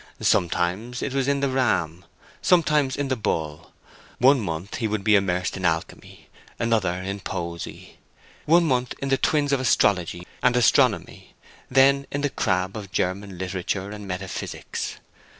Sometimes 0.19 1.03
it 1.03 1.13
was 1.13 1.27
in 1.27 1.41
the 1.41 1.49
Ram, 1.49 2.03
sometimes 2.41 2.95
in 2.95 3.09
the 3.09 3.15
Bull; 3.15 3.71
one 4.17 4.39
month 4.39 4.77
he 4.77 4.87
would 4.87 5.03
be 5.03 5.13
immersed 5.15 5.55
in 5.55 5.63
alchemy, 5.63 6.27
another 6.57 6.95
in 6.95 7.19
poesy; 7.19 7.99
one 8.45 8.63
month 8.65 8.95
in 8.97 9.09
the 9.09 9.17
Twins 9.19 9.53
of 9.53 9.59
astrology 9.59 10.25
and 10.41 10.55
astronomy; 10.55 11.35
then 11.69 12.07
in 12.11 12.21
the 12.21 12.31
Crab 12.31 12.75
of 12.75 12.91
German 12.91 13.37
literature 13.37 13.91
and 13.91 14.07
metaphysics. 14.07 14.95